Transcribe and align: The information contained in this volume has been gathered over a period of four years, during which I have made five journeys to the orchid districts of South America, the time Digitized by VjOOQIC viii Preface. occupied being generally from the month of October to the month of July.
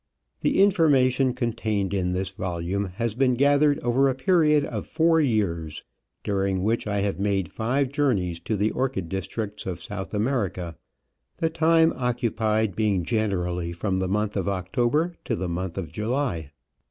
The 0.39 0.59
information 0.59 1.35
contained 1.35 1.93
in 1.93 2.11
this 2.11 2.29
volume 2.29 2.85
has 2.95 3.13
been 3.13 3.35
gathered 3.35 3.77
over 3.81 4.09
a 4.09 4.15
period 4.15 4.65
of 4.65 4.87
four 4.87 5.21
years, 5.21 5.83
during 6.23 6.63
which 6.63 6.87
I 6.87 7.01
have 7.01 7.19
made 7.19 7.51
five 7.51 7.91
journeys 7.91 8.39
to 8.39 8.57
the 8.57 8.71
orchid 8.71 9.09
districts 9.09 9.67
of 9.67 9.79
South 9.79 10.15
America, 10.15 10.75
the 11.37 11.51
time 11.51 11.91
Digitized 11.91 11.91
by 11.91 11.93
VjOOQIC 11.93 11.93
viii 11.93 11.99
Preface. 11.99 12.09
occupied 12.15 12.75
being 12.75 13.03
generally 13.05 13.71
from 13.73 13.97
the 13.99 14.07
month 14.07 14.35
of 14.35 14.49
October 14.49 15.13
to 15.23 15.35
the 15.35 15.47
month 15.49 15.77
of 15.77 15.91
July. 15.91 16.51